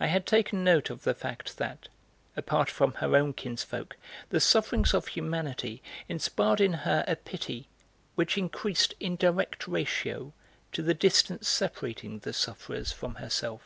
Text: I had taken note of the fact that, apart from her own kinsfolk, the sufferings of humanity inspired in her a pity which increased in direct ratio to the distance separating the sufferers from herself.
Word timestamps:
I 0.00 0.06
had 0.06 0.24
taken 0.24 0.64
note 0.64 0.88
of 0.88 1.02
the 1.02 1.12
fact 1.12 1.58
that, 1.58 1.88
apart 2.38 2.70
from 2.70 2.94
her 2.94 3.14
own 3.14 3.34
kinsfolk, 3.34 3.96
the 4.30 4.40
sufferings 4.40 4.94
of 4.94 5.08
humanity 5.08 5.82
inspired 6.08 6.58
in 6.58 6.72
her 6.88 7.04
a 7.06 7.16
pity 7.16 7.68
which 8.14 8.38
increased 8.38 8.94
in 8.98 9.16
direct 9.16 9.68
ratio 9.68 10.32
to 10.72 10.80
the 10.80 10.94
distance 10.94 11.48
separating 11.50 12.20
the 12.20 12.32
sufferers 12.32 12.92
from 12.92 13.16
herself. 13.16 13.60